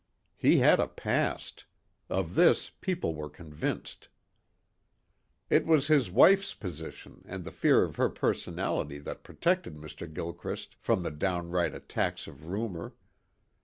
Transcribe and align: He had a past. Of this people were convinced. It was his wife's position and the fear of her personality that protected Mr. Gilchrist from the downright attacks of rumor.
He 0.35 0.57
had 0.57 0.79
a 0.79 0.87
past. 0.87 1.65
Of 2.09 2.33
this 2.33 2.71
people 2.71 3.13
were 3.13 3.29
convinced. 3.29 4.07
It 5.47 5.67
was 5.67 5.89
his 5.89 6.09
wife's 6.09 6.55
position 6.55 7.21
and 7.27 7.43
the 7.43 7.51
fear 7.51 7.83
of 7.83 7.97
her 7.97 8.09
personality 8.09 8.97
that 8.97 9.21
protected 9.23 9.75
Mr. 9.75 10.11
Gilchrist 10.11 10.73
from 10.73 11.03
the 11.03 11.11
downright 11.11 11.75
attacks 11.75 12.25
of 12.25 12.47
rumor. 12.47 12.95